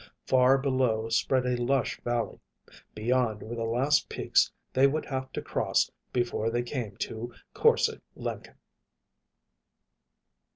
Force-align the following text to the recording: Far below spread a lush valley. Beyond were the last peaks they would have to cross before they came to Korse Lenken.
Far 0.25 0.57
below 0.57 1.09
spread 1.09 1.45
a 1.45 1.55
lush 1.57 2.01
valley. 2.01 2.39
Beyond 2.95 3.43
were 3.43 3.53
the 3.53 3.61
last 3.65 4.09
peaks 4.09 4.51
they 4.73 4.87
would 4.87 5.05
have 5.05 5.31
to 5.33 5.43
cross 5.43 5.91
before 6.11 6.49
they 6.49 6.63
came 6.63 6.95
to 7.05 7.31
Korse 7.53 7.93
Lenken. 8.15 8.55